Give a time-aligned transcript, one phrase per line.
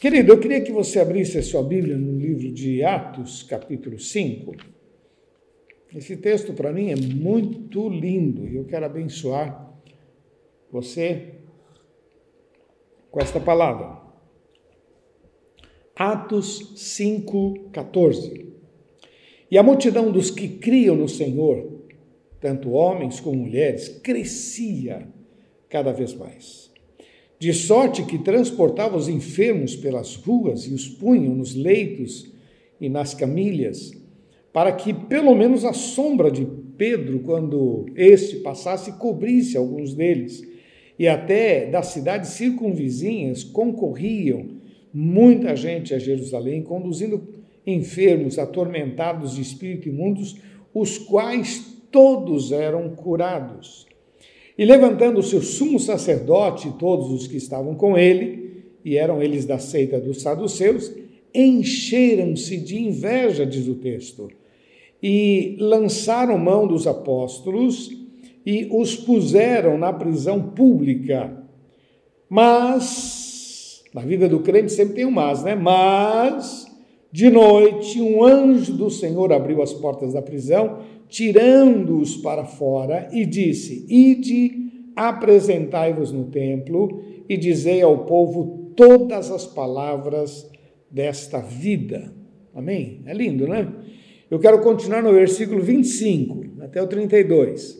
[0.00, 4.54] Querido, eu queria que você abrisse a sua Bíblia no livro de Atos, capítulo 5.
[5.92, 9.76] Esse texto para mim é muito lindo e eu quero abençoar
[10.70, 11.34] você
[13.10, 14.00] com esta palavra.
[15.96, 18.54] Atos 5, 14.
[19.50, 21.82] E a multidão dos que criam no Senhor,
[22.40, 25.08] tanto homens como mulheres, crescia
[25.68, 26.67] cada vez mais
[27.38, 32.32] de sorte que transportava os enfermos pelas ruas e os punham nos leitos
[32.80, 33.92] e nas camilhas,
[34.52, 36.46] para que pelo menos a sombra de
[36.76, 40.46] Pedro, quando este passasse, cobrisse alguns deles.
[40.96, 44.46] E até das cidades circunvizinhas concorriam
[44.94, 47.34] muita gente a Jerusalém, conduzindo
[47.66, 50.36] enfermos, atormentados de espírito imundos,
[50.72, 53.87] os quais todos eram curados.
[54.58, 59.46] E levantando o sumo sacerdote e todos os que estavam com ele, e eram eles
[59.46, 60.92] da seita dos saduceus,
[61.32, 64.28] encheram-se de inveja, diz o texto,
[65.00, 67.88] e lançaram mão dos apóstolos
[68.44, 71.44] e os puseram na prisão pública.
[72.28, 75.54] Mas, na vida do crente sempre tem um mas, né?
[75.54, 76.66] Mas,
[77.10, 80.78] de noite, um anjo do Senhor abriu as portas da prisão
[81.08, 89.46] tirando-os para fora, e disse: Ide, apresentai-vos no templo e dizei ao povo todas as
[89.46, 90.48] palavras
[90.90, 92.12] desta vida.
[92.54, 93.02] Amém?
[93.06, 93.72] É lindo, né?
[94.30, 97.78] Eu quero continuar no versículo 25 até o 32.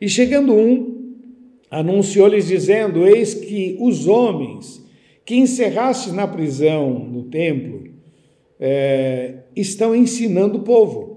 [0.00, 1.14] E chegando um,
[1.70, 4.84] anunciou-lhes dizendo: Eis que os homens
[5.24, 7.93] que encerraste na prisão no templo
[8.64, 11.14] é, estão ensinando o povo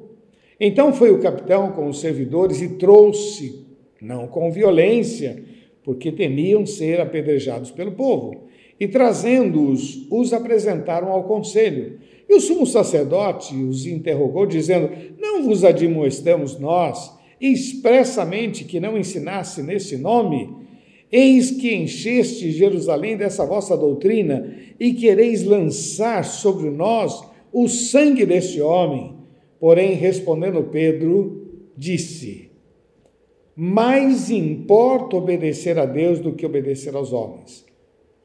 [0.60, 3.64] então foi o capitão com os servidores e trouxe,
[4.02, 5.44] não com violência,
[5.84, 8.48] porque temiam ser apedrejados pelo povo,
[8.80, 12.00] e trazendo-os, os apresentaram ao conselho.
[12.28, 19.62] E o sumo sacerdote os interrogou, dizendo: Não vos admoestamos nós, expressamente que não ensinasse
[19.62, 20.50] nesse nome?
[21.12, 28.62] Eis que encheste Jerusalém dessa vossa doutrina e quereis lançar sobre nós o sangue deste
[28.62, 29.16] homem.
[29.60, 32.52] Porém, respondendo Pedro, disse:
[33.56, 37.66] Mais importa obedecer a Deus do que obedecer aos homens.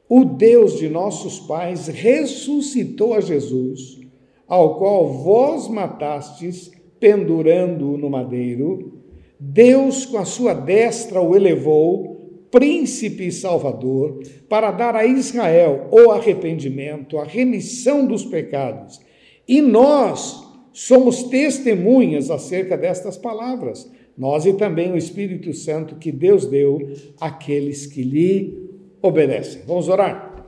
[0.07, 3.99] O Deus de nossos pais ressuscitou a Jesus,
[4.47, 9.01] ao qual vós matastes, pendurando-o no madeiro.
[9.39, 16.11] Deus, com a sua destra, o elevou, príncipe e salvador, para dar a Israel o
[16.11, 19.01] arrependimento, a remissão dos pecados.
[19.47, 26.45] E nós, somos testemunhas acerca destas palavras, nós e também o Espírito Santo que Deus
[26.45, 26.79] deu
[27.19, 28.69] àqueles que lhe
[29.01, 29.61] obedecem.
[29.67, 30.45] Vamos orar?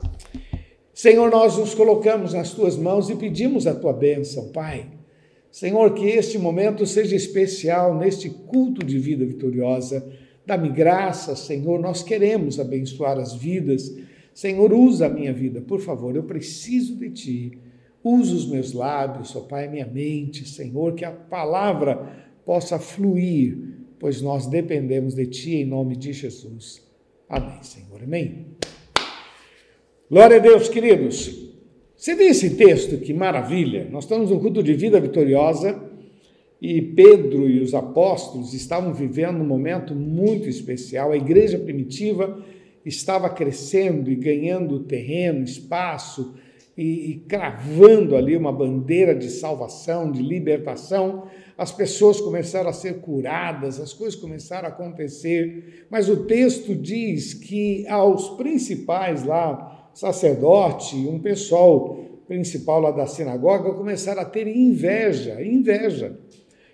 [0.94, 4.86] Senhor, nós nos colocamos nas tuas mãos e pedimos a tua bênção, Pai.
[5.50, 10.06] Senhor, que este momento seja especial neste culto de vida vitoriosa.
[10.44, 13.94] Dá-me graça, Senhor, nós queremos abençoar as vidas.
[14.32, 17.58] Senhor, usa a minha vida, por favor, eu preciso de ti.
[18.08, 23.58] Usa os meus lábios, ó Pai, minha mente, Senhor, que a palavra possa fluir,
[23.98, 26.86] pois nós dependemos de Ti em nome de Jesus.
[27.28, 28.00] Amém, Senhor.
[28.00, 28.46] Amém.
[30.08, 31.50] Glória a Deus, queridos.
[31.96, 33.88] Você vê esse texto, que maravilha.
[33.90, 35.82] Nós estamos no culto de vida vitoriosa
[36.62, 41.10] e Pedro e os apóstolos estavam vivendo um momento muito especial.
[41.10, 42.40] A igreja primitiva
[42.84, 46.36] estava crescendo e ganhando terreno, espaço,
[46.76, 51.24] e, e cravando ali uma bandeira de salvação, de libertação,
[51.56, 57.32] as pessoas começaram a ser curadas, as coisas começaram a acontecer, mas o texto diz
[57.32, 61.98] que aos principais lá, sacerdote, um pessoal
[62.28, 66.18] principal lá da sinagoga, começaram a ter inveja, inveja.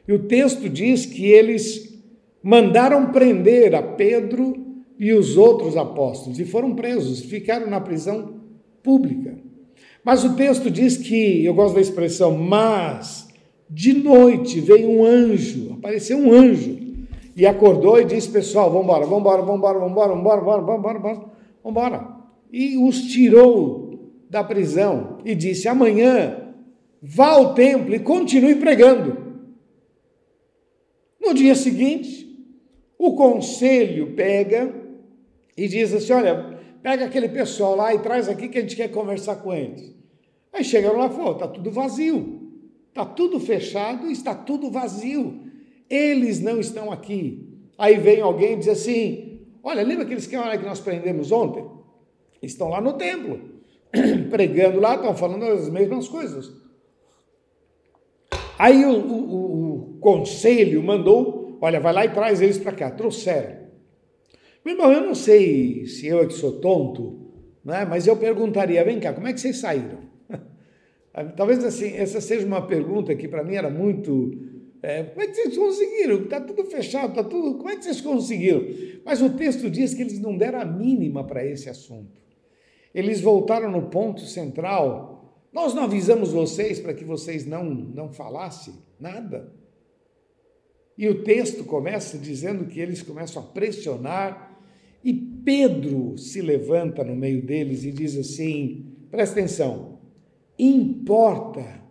[0.08, 2.02] E o texto diz que eles
[2.42, 4.54] mandaram prender a Pedro
[4.98, 8.40] e os outros apóstolos e foram presos, ficaram na prisão
[8.82, 9.51] pública.
[10.04, 13.28] Mas o texto diz que, eu gosto da expressão, mas
[13.70, 16.78] de noite veio um anjo, apareceu um anjo,
[17.36, 20.78] e acordou e disse: Pessoal, vamos embora, vamos embora, vamos embora, vamos embora, vamos embora,
[20.78, 21.32] vamos embora,
[21.62, 22.22] vamos embora.
[22.52, 26.54] E os tirou da prisão e disse: Amanhã
[27.00, 29.16] vá ao templo e continue pregando.
[31.20, 32.28] No dia seguinte,
[32.98, 34.74] o conselho pega
[35.56, 36.51] e diz assim: Olha,
[36.82, 39.94] pega aquele pessoal lá e traz aqui que a gente quer conversar com eles.
[40.52, 42.52] Aí chegaram lá e falaram: está tudo vazio,
[42.88, 45.40] está tudo fechado, está tudo vazio.
[45.88, 47.48] Eles não estão aqui.
[47.78, 51.64] Aí vem alguém e diz assim: Olha, lembra aqueles caras que nós prendemos ontem?
[52.42, 53.52] Estão lá no templo.
[54.30, 56.50] pregando lá, estão falando as mesmas coisas.
[58.58, 62.90] Aí o, o, o conselho mandou, olha, vai lá e traz eles para cá.
[62.90, 63.61] Trouxeram.
[64.64, 67.32] Meu irmão, eu não sei se eu é que sou tonto,
[67.64, 67.84] né?
[67.84, 69.98] mas eu perguntaria, vem cá, como é que vocês saíram?
[71.36, 74.38] Talvez assim, essa seja uma pergunta que para mim era muito.
[74.82, 76.22] É, como é que vocês conseguiram?
[76.22, 77.56] Está tudo fechado, está tudo.
[77.56, 78.64] Como é que vocês conseguiram?
[79.04, 82.20] Mas o texto diz que eles não deram a mínima para esse assunto.
[82.94, 85.48] Eles voltaram no ponto central.
[85.52, 89.52] Nós não avisamos vocês para que vocês não, não falassem nada.
[90.96, 94.51] E o texto começa dizendo que eles começam a pressionar,
[95.04, 99.98] e Pedro se levanta no meio deles e diz assim: presta atenção,
[100.58, 101.82] importa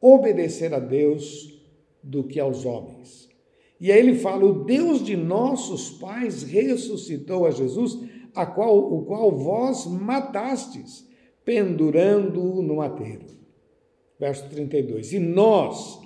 [0.00, 1.60] obedecer a Deus
[2.02, 3.28] do que aos homens.
[3.80, 7.98] E aí ele fala: o Deus de nossos pais ressuscitou a Jesus,
[8.34, 11.06] a qual, o qual vós matastes,
[11.44, 13.26] pendurando-o no madeiro.
[14.18, 15.14] Verso 32.
[15.14, 15.98] E nós,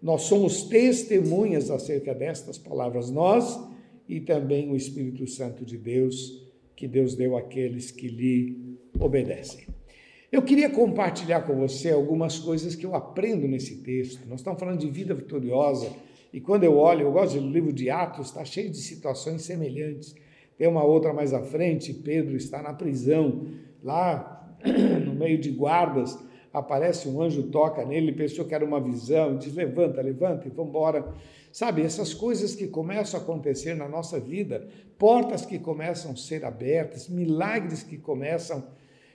[0.00, 3.71] nós somos testemunhas acerca destas palavras, nós
[4.12, 9.66] e também o Espírito Santo de Deus, que Deus deu àqueles que lhe obedecem.
[10.30, 14.28] Eu queria compartilhar com você algumas coisas que eu aprendo nesse texto.
[14.28, 15.90] Nós estamos falando de vida vitoriosa,
[16.30, 20.14] e quando eu olho, eu gosto do livro de Atos, está cheio de situações semelhantes.
[20.58, 23.46] Tem uma outra mais à frente, Pedro está na prisão,
[23.82, 24.56] lá
[25.06, 26.18] no meio de guardas,
[26.52, 30.68] aparece um anjo, toca nele, pensou que era uma visão, diz: levanta, levanta e vamos
[30.68, 31.14] embora.
[31.52, 34.66] Sabe, essas coisas que começam a acontecer na nossa vida,
[34.98, 38.66] portas que começam a ser abertas, milagres que começam.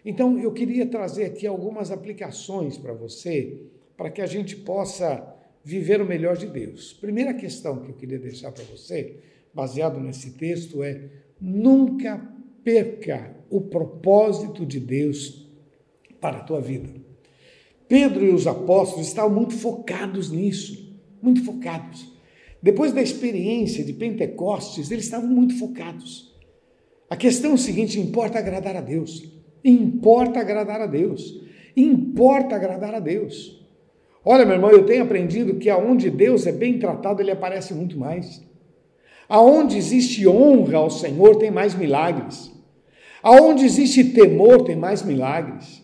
[0.06, 3.60] Então, eu queria trazer aqui algumas aplicações para você,
[3.98, 6.94] para que a gente possa viver o melhor de Deus.
[6.94, 9.18] Primeira questão que eu queria deixar para você,
[9.51, 11.10] baseado nesse texto, é:
[11.42, 12.24] nunca
[12.63, 15.48] perca o propósito de Deus
[16.22, 16.90] para a tua vida.
[17.88, 22.17] Pedro e os apóstolos estavam muito focados nisso, muito focados.
[22.68, 26.36] Depois da experiência de Pentecostes, eles estavam muito focados.
[27.10, 29.24] A questão é o seguinte: importa agradar a Deus.
[29.64, 31.40] Importa agradar a Deus.
[31.78, 33.66] Importa agradar a Deus.
[34.25, 37.98] Olha, meu irmão, eu tenho aprendido que aonde Deus é bem tratado, ele aparece muito
[37.98, 38.46] mais.
[39.30, 42.52] Aonde existe honra ao Senhor, tem mais milagres.
[43.24, 45.81] Aonde existe temor, tem mais milagres.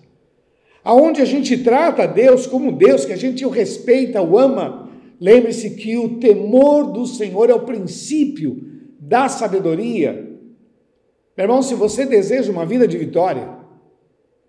[0.84, 4.84] Aonde a gente trata Deus como Deus, que a gente o respeita, o ama,
[5.24, 8.62] Lembre-se que o temor do Senhor é o princípio
[9.00, 10.38] da sabedoria.
[11.38, 13.48] Meu irmão, se você deseja uma vida de vitória,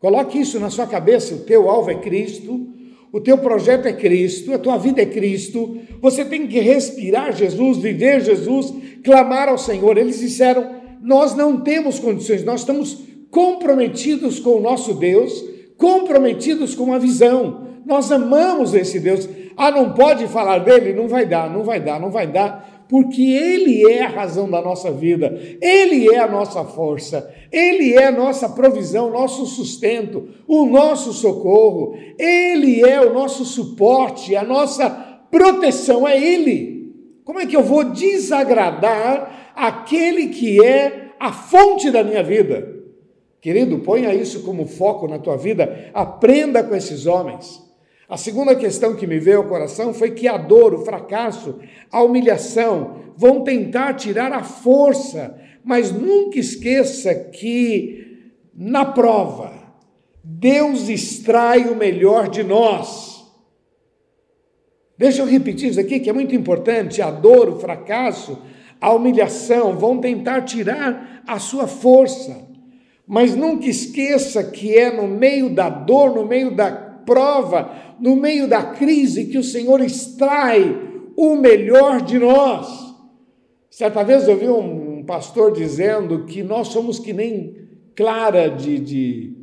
[0.01, 2.67] coloque isso na sua cabeça: o teu alvo é Cristo,
[3.13, 5.79] o teu projeto é Cristo, a tua vida é Cristo.
[6.03, 8.75] Você tem que respirar Jesus, viver Jesus,
[9.05, 9.97] clamar ao Senhor.
[9.97, 12.99] Eles disseram: Nós não temos condições, nós estamos
[13.31, 15.41] comprometidos com o nosso Deus,
[15.77, 17.65] comprometidos com a visão.
[17.85, 19.29] Nós amamos esse Deus.
[19.57, 20.93] Ah, não pode falar dele?
[20.93, 24.61] Não vai dar, não vai dar, não vai dar, porque ele é a razão da
[24.61, 30.67] nossa vida, ele é a nossa força, ele é a nossa provisão, nosso sustento, o
[30.67, 34.91] nosso socorro, ele é o nosso suporte, a nossa
[35.31, 36.93] proteção, é ele.
[37.25, 42.75] Como é que eu vou desagradar aquele que é a fonte da minha vida?
[43.41, 47.63] Querido, ponha isso como foco na tua vida, aprenda com esses homens.
[48.09, 51.59] A segunda questão que me veio ao coração foi que a dor, o fracasso,
[51.91, 58.05] a humilhação vão tentar tirar a força, mas nunca esqueça que
[58.55, 59.53] na prova,
[60.23, 63.25] Deus extrai o melhor de nós.
[64.97, 68.39] Deixa eu repetir isso aqui que é muito importante: a dor, o fracasso,
[68.81, 72.47] a humilhação vão tentar tirar a sua força,
[73.07, 78.49] mas nunca esqueça que é no meio da dor, no meio da prova, no meio
[78.49, 80.77] da crise, que o Senhor extrai
[81.17, 82.95] o melhor de nós.
[83.71, 87.57] Certa vez eu vi um pastor dizendo que nós somos que nem
[87.95, 88.79] clara de.
[88.79, 89.37] de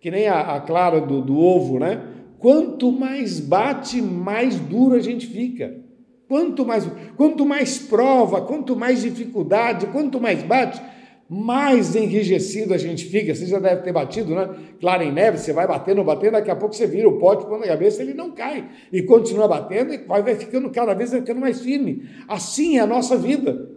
[0.00, 2.02] que nem a, a clara do, do ovo, né?
[2.38, 5.82] Quanto mais bate, mais duro a gente fica.
[6.28, 6.86] Quanto mais,
[7.16, 10.80] quanto mais prova, quanto mais dificuldade, quanto mais bate,
[11.28, 13.34] mais enrijecido a gente fica.
[13.34, 14.50] Você já deve ter batido, né?
[14.80, 17.60] Claro, em neve, você vai batendo, batendo, daqui a pouco você vira o pote, põe
[17.60, 18.68] na cabeça, ele não cai.
[18.92, 22.08] E continua batendo e vai, ficando cada vez ficando mais firme.
[22.28, 23.70] Assim é a nossa vida.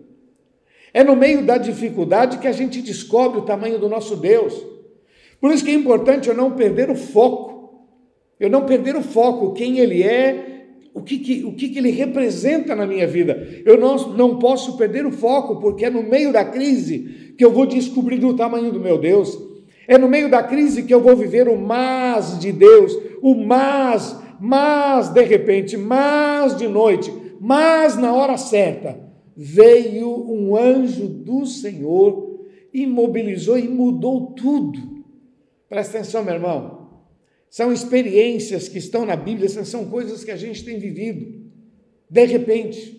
[0.93, 4.65] É no meio da dificuldade que a gente descobre o tamanho do nosso Deus.
[5.39, 7.57] Por isso que é importante eu não perder o foco.
[8.39, 10.56] Eu não perder o foco, quem Ele é,
[10.97, 13.61] o que, que, o que, que ele representa na minha vida.
[13.63, 17.51] Eu não, não posso perder o foco, porque é no meio da crise que eu
[17.51, 19.37] vou descobrir o tamanho do meu Deus.
[19.87, 24.19] É no meio da crise que eu vou viver o mas de Deus, o mas,
[24.39, 28.99] mas de repente, mas de noite, mas na hora certa,
[29.35, 32.39] veio um anjo do Senhor,
[32.73, 34.79] imobilizou e mudou tudo.
[35.69, 36.76] Presta atenção, meu irmão.
[37.49, 41.47] São experiências que estão na Bíblia, são coisas que a gente tem vivido.
[42.09, 42.97] De repente,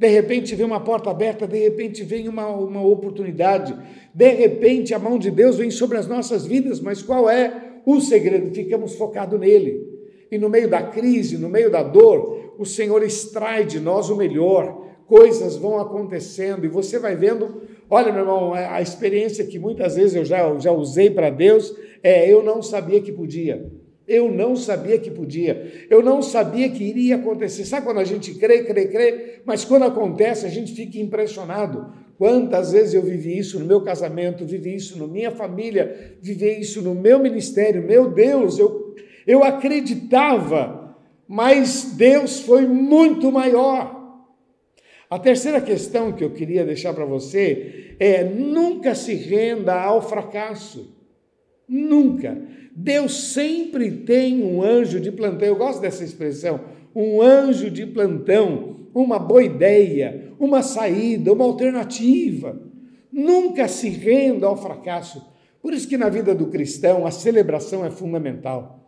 [0.00, 3.76] de repente vem uma porta aberta, de repente vem uma, uma oportunidade,
[4.14, 8.00] de repente a mão de Deus vem sobre as nossas vidas, mas qual é o
[8.00, 8.54] segredo?
[8.54, 9.88] Ficamos focados nele.
[10.30, 14.16] E no meio da crise, no meio da dor, o Senhor extrai de nós o
[14.16, 17.62] melhor, coisas vão acontecendo e você vai vendo.
[17.88, 22.32] Olha, meu irmão, a experiência que muitas vezes eu já, já usei para Deus é
[22.32, 23.70] eu não sabia que podia.
[24.10, 27.64] Eu não sabia que podia, eu não sabia que iria acontecer.
[27.64, 31.92] Sabe quando a gente crê, crê, crê, mas quando acontece a gente fica impressionado.
[32.18, 36.82] Quantas vezes eu vivi isso no meu casamento, vivi isso na minha família, vivi isso
[36.82, 37.86] no meu ministério.
[37.86, 40.96] Meu Deus, eu, eu acreditava,
[41.28, 44.26] mas Deus foi muito maior.
[45.08, 50.99] A terceira questão que eu queria deixar para você é: nunca se renda ao fracasso.
[51.70, 52.36] Nunca.
[52.74, 55.46] Deus sempre tem um anjo de plantão.
[55.46, 56.60] Eu gosto dessa expressão.
[56.92, 62.60] Um anjo de plantão, uma boa ideia, uma saída, uma alternativa.
[63.12, 65.24] Nunca se renda ao fracasso.
[65.62, 68.80] Por isso que na vida do cristão a celebração é fundamental.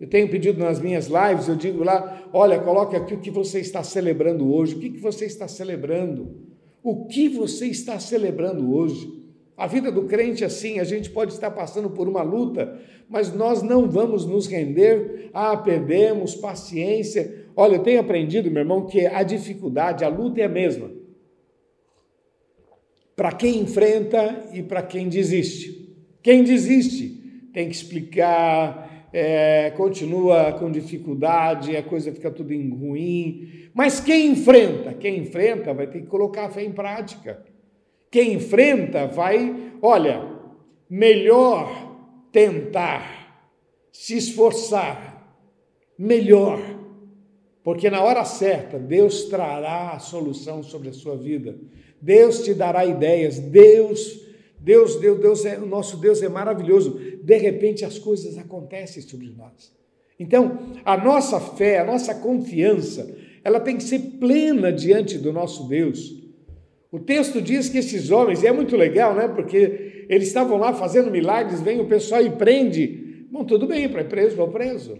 [0.00, 3.60] Eu tenho pedido nas minhas lives, eu digo lá, olha, coloque aqui o que você
[3.60, 6.36] está celebrando hoje, o que, que você está celebrando,
[6.82, 9.15] o que você está celebrando hoje.
[9.56, 13.62] A vida do crente, assim, a gente pode estar passando por uma luta, mas nós
[13.62, 15.30] não vamos nos render.
[15.32, 17.46] Ah, perdemos paciência.
[17.56, 20.90] Olha, eu tenho aprendido, meu irmão, que a dificuldade, a luta é a mesma.
[23.14, 25.96] Para quem enfrenta e para quem desiste.
[26.22, 33.70] Quem desiste tem que explicar, é, continua com dificuldade, a coisa fica tudo ruim.
[33.72, 34.92] Mas quem enfrenta?
[34.92, 37.42] Quem enfrenta vai ter que colocar a fé em prática.
[38.10, 40.22] Quem enfrenta vai, olha,
[40.88, 41.96] melhor
[42.32, 43.50] tentar,
[43.92, 45.38] se esforçar,
[45.98, 46.60] melhor,
[47.62, 51.58] porque na hora certa Deus trará a solução sobre a sua vida.
[52.00, 54.26] Deus te dará ideias, Deus
[54.58, 56.98] Deus, Deus, Deus é, o nosso Deus é maravilhoso.
[57.22, 59.72] De repente as coisas acontecem sobre nós.
[60.18, 65.68] Então, a nossa fé, a nossa confiança, ela tem que ser plena diante do nosso
[65.68, 66.25] Deus.
[66.90, 69.28] O texto diz que esses homens, e é muito legal, né?
[69.28, 73.26] Porque eles estavam lá fazendo milagres, vem o pessoal e prende.
[73.30, 74.98] Bom, tudo bem, para ir preso, vou preso.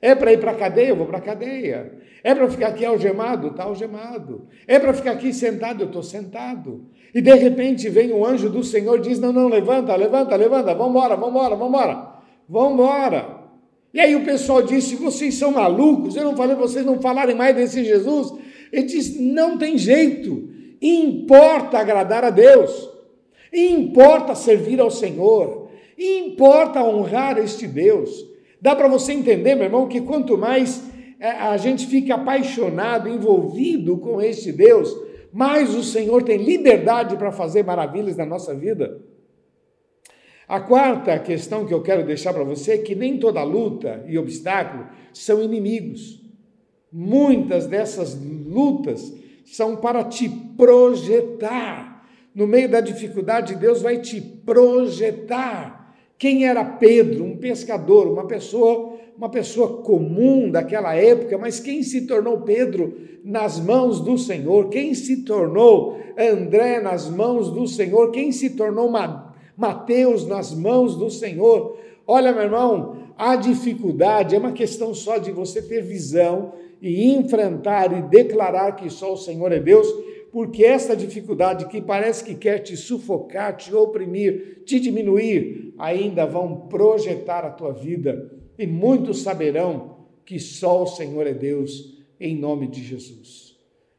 [0.00, 1.92] É para ir para a cadeia, eu vou para a cadeia.
[2.22, 4.48] É para ficar aqui algemado, está algemado.
[4.66, 6.86] É para ficar aqui sentado, eu estou sentado.
[7.14, 10.74] E de repente vem o anjo do Senhor e diz: Não, não, levanta, levanta, levanta,
[10.74, 11.16] vamos embora.
[12.48, 13.36] Vamos embora.
[13.94, 17.54] E aí o pessoal disse: Vocês são malucos, eu não falei vocês não falarem mais
[17.56, 18.32] desse Jesus.
[18.72, 20.55] Ele diz: Não tem jeito.
[20.86, 22.88] Importa agradar a Deus,
[23.52, 28.24] importa servir ao Senhor, importa honrar este Deus.
[28.60, 30.84] Dá para você entender, meu irmão, que quanto mais
[31.18, 34.96] é, a gente fica apaixonado, envolvido com este Deus,
[35.32, 39.00] mais o Senhor tem liberdade para fazer maravilhas na nossa vida.
[40.46, 44.16] A quarta questão que eu quero deixar para você é que nem toda luta e
[44.16, 46.22] obstáculo são inimigos.
[46.92, 48.16] Muitas dessas
[48.46, 49.12] lutas
[49.46, 52.04] são para te projetar.
[52.34, 55.94] No meio da dificuldade, Deus vai te projetar.
[56.18, 57.24] Quem era Pedro?
[57.24, 63.58] Um pescador, uma pessoa, uma pessoa comum daquela época, mas quem se tornou Pedro nas
[63.58, 64.68] mãos do Senhor?
[64.68, 68.10] Quem se tornou André nas mãos do Senhor?
[68.10, 68.90] Quem se tornou
[69.56, 71.78] Mateus nas mãos do Senhor?
[72.06, 76.52] Olha, meu irmão, a dificuldade é uma questão só de você ter visão
[76.86, 79.86] e enfrentar e declarar que só o Senhor é Deus,
[80.30, 86.68] porque essa dificuldade que parece que quer te sufocar, te oprimir, te diminuir, ainda vão
[86.68, 92.68] projetar a tua vida e muitos saberão que só o Senhor é Deus, em nome
[92.68, 93.56] de Jesus.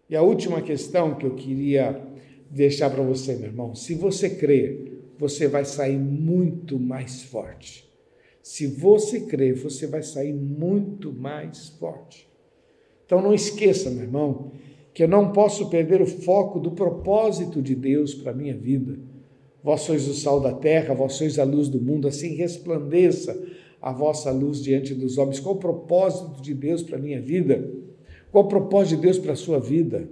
[0.09, 2.01] E a última questão que eu queria
[2.49, 7.85] deixar para você, meu irmão, se você crê, você vai sair muito mais forte.
[8.41, 12.27] Se você crer, você vai sair muito mais forte.
[13.07, 14.51] Então não esqueça, meu irmão,
[14.93, 18.99] que eu não posso perder o foco do propósito de Deus para a minha vida.
[19.63, 23.41] Vós sois o sal da terra, vós sois a luz do mundo, assim resplandeça
[23.81, 25.39] a vossa luz diante dos homens.
[25.39, 27.69] Qual o propósito de Deus para a minha vida?
[28.29, 30.09] Qual o propósito de Deus para a sua vida?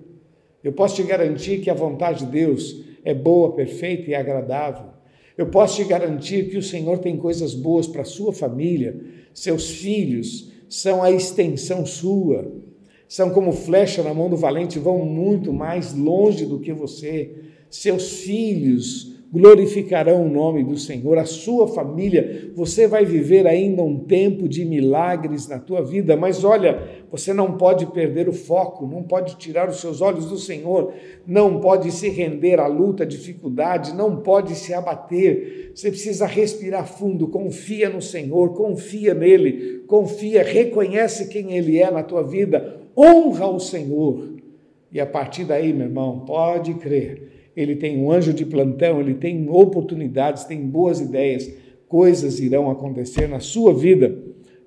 [0.64, 4.88] Eu posso te garantir que a vontade de Deus é boa, perfeita e agradável.
[5.38, 8.98] Eu posso te garantir que o Senhor tem coisas boas para a sua família,
[9.34, 12.52] seus filhos são a extensão sua,
[13.08, 17.32] são como flecha na mão do valente, vão muito mais longe do que você.
[17.70, 22.52] Seus filhos glorificarão o nome do Senhor, a sua família.
[22.56, 26.82] Você vai viver ainda um tempo de milagres na tua vida, mas olha,
[27.12, 30.94] você não pode perder o foco, não pode tirar os seus olhos do Senhor,
[31.28, 35.72] não pode se render à luta, à dificuldade, não pode se abater.
[35.76, 42.04] Você precisa respirar fundo, confia no Senhor, confia nele, confia, reconhece quem ele é na
[42.04, 44.36] tua vida, honra o Senhor.
[44.92, 49.14] E a partir daí, meu irmão, pode crer ele tem um anjo de plantão, ele
[49.14, 51.50] tem oportunidades, tem boas ideias,
[51.88, 54.18] coisas irão acontecer na sua vida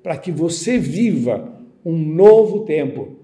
[0.02, 1.54] para que você viva
[1.84, 3.16] um novo tempo.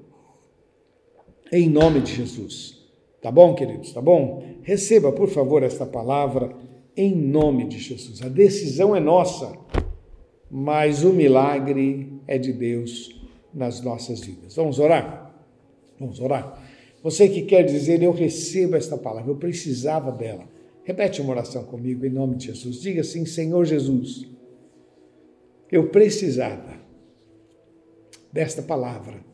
[1.50, 2.84] Em nome de Jesus.
[3.22, 3.92] Tá bom, queridos?
[3.92, 4.42] Tá bom?
[4.62, 6.54] Receba, por favor, esta palavra
[6.96, 8.20] em nome de Jesus.
[8.22, 9.56] A decisão é nossa,
[10.50, 13.13] mas o milagre é de Deus
[13.54, 14.56] nas nossas vidas.
[14.56, 15.32] Vamos orar?
[15.98, 16.62] Vamos orar.
[17.02, 20.44] Você que quer dizer, eu recebo esta palavra, eu precisava dela.
[20.82, 22.80] Repete uma oração comigo em nome de Jesus.
[22.80, 24.26] Diga assim: Senhor Jesus,
[25.70, 26.74] eu precisava
[28.32, 29.24] desta palavra.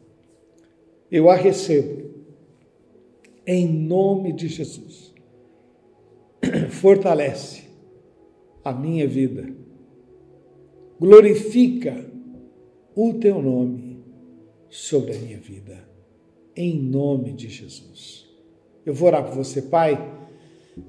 [1.11, 2.11] Eu a recebo
[3.47, 5.13] em nome de Jesus.
[6.71, 7.63] Fortalece
[8.65, 9.49] a minha vida.
[11.01, 12.05] Glorifica
[12.95, 13.90] o teu nome
[14.71, 15.91] sobre a minha vida
[16.57, 18.27] em nome de Jesus.
[18.85, 20.19] Eu vou orar por você, Pai.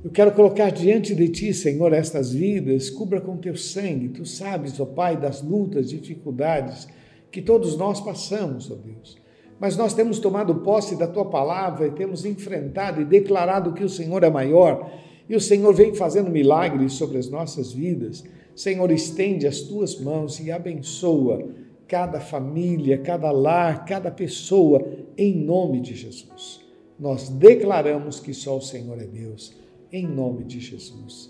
[0.03, 4.09] Eu quero colocar diante de Ti, Senhor, estas vidas, cubra com Teu sangue.
[4.09, 6.87] Tu sabes, ó Pai, das lutas, dificuldades
[7.31, 9.17] que todos nós passamos, ó Deus.
[9.59, 13.89] Mas nós temos tomado posse da Tua palavra e temos enfrentado e declarado que o
[13.89, 14.91] Senhor é maior
[15.29, 18.23] e o Senhor vem fazendo milagres sobre as nossas vidas.
[18.55, 21.47] Senhor, estende as Tuas mãos e abençoa
[21.91, 24.81] cada família, cada lar, cada pessoa,
[25.17, 26.61] em nome de Jesus.
[26.97, 29.53] Nós declaramos que só o Senhor é Deus,
[29.91, 31.27] em nome de Jesus.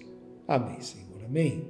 [0.47, 1.25] Amém, Senhor.
[1.25, 1.65] Amém.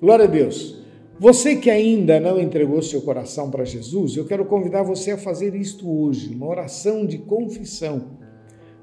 [0.00, 0.82] Glória a Deus.
[1.20, 5.54] Você que ainda não entregou seu coração para Jesus, eu quero convidar você a fazer
[5.54, 8.16] isto hoje, uma oração de confissão.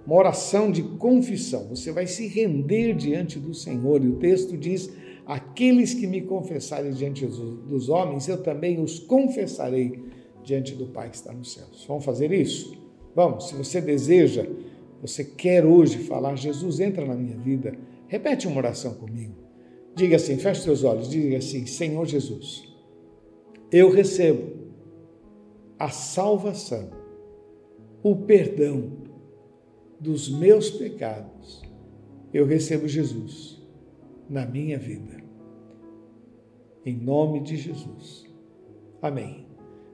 [0.06, 1.70] Uma oração de confissão.
[1.70, 4.88] Você vai se render diante do Senhor e o texto diz
[5.26, 10.04] Aqueles que me confessarem diante dos homens, eu também os confessarei
[10.44, 11.84] diante do Pai que está nos céus.
[11.88, 12.78] Vamos fazer isso?
[13.16, 14.46] Vamos, se você deseja,
[15.02, 17.76] você quer hoje falar, Jesus entra na minha vida,
[18.08, 19.34] repete uma oração comigo.
[19.96, 22.68] Diga assim, feche seus olhos, diga assim: Senhor Jesus,
[23.72, 24.66] eu recebo
[25.80, 26.90] a salvação,
[28.04, 28.92] o perdão
[30.00, 31.64] dos meus pecados.
[32.34, 33.55] Eu recebo Jesus
[34.30, 35.24] na minha vida.
[36.86, 38.26] Em nome de Jesus.
[39.02, 39.46] Amém.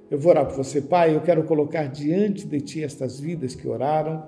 [0.09, 1.15] Eu vou orar por você, Pai.
[1.15, 4.27] Eu quero colocar diante de Ti estas vidas que oraram.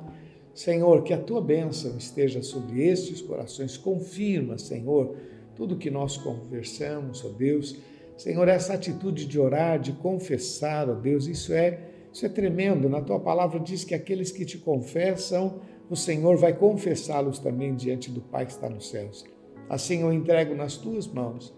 [0.54, 3.76] Senhor, que a Tua bênção esteja sobre estes corações.
[3.76, 5.16] Confirma, Senhor,
[5.56, 7.78] tudo que nós conversamos, ó Deus.
[8.18, 11.80] Senhor, essa atitude de orar, de confessar, ó Deus, isso é,
[12.14, 12.88] isso é tremendo.
[12.88, 18.10] Na Tua palavra diz que aqueles que te confessam, o Senhor vai confessá-los também diante
[18.10, 19.33] do Pai que está nos céus.
[19.70, 21.54] Assim eu entrego nas tuas mãos.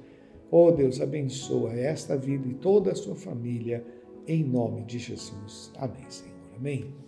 [0.51, 3.85] Oh Deus, abençoa esta vida e toda a sua família,
[4.27, 5.71] em nome de Jesus.
[5.77, 6.35] Amém, Senhor.
[6.55, 7.04] Amém.